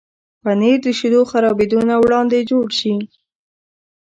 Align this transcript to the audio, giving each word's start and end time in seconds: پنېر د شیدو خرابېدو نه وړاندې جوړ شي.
پنېر 0.43 0.77
د 0.85 0.87
شیدو 0.99 1.21
خرابېدو 1.31 1.79
نه 1.89 1.95
وړاندې 2.03 2.47
جوړ 2.49 2.67
شي. 2.79 2.95